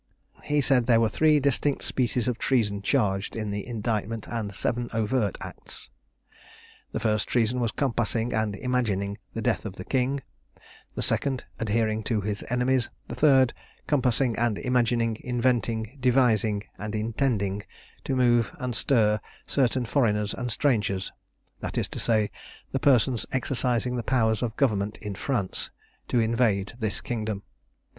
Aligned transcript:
He 0.41 0.61
said 0.61 0.87
there 0.87 0.99
were 0.99 1.09
three 1.09 1.39
distinct 1.39 1.83
species 1.83 2.27
of 2.27 2.39
treason 2.39 2.81
charged 2.81 3.35
in 3.35 3.51
the 3.51 3.63
indictment 3.67 4.27
and 4.27 4.51
seven 4.51 4.89
overt 4.95 5.37
acts. 5.41 5.91
The 6.91 6.99
first 6.99 7.27
treason 7.27 7.59
was 7.59 7.69
compassing 7.71 8.33
and 8.33 8.55
imagining 8.55 9.19
the 9.35 9.43
death 9.43 9.63
of 9.63 9.75
the 9.75 9.85
king; 9.85 10.23
the 10.95 11.03
second, 11.03 11.45
adhering 11.59 12.01
to 12.05 12.19
his 12.19 12.43
enemies; 12.49 12.89
the 13.09 13.13
third, 13.13 13.53
compassing 13.85 14.35
and 14.39 14.57
imagining, 14.57 15.17
inventing, 15.23 15.97
devising 15.99 16.63
and 16.79 16.95
intending, 16.95 17.61
to 18.03 18.15
move 18.15 18.55
and 18.59 18.75
stir 18.75 19.19
certain 19.45 19.85
foreigners 19.85 20.33
and 20.33 20.49
strangers, 20.51 21.11
that 21.59 21.77
is 21.77 21.87
to 21.89 21.99
say, 21.99 22.31
the 22.71 22.79
persons 22.79 23.27
exercising 23.31 23.97
the 23.97 24.01
powers 24.01 24.41
of 24.41 24.57
government 24.57 24.97
in 24.97 25.13
France, 25.13 25.69
to 26.07 26.19
invade 26.19 26.73
this 26.79 27.01
kingdom. 27.01 27.43